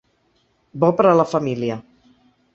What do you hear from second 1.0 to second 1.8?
per a la família.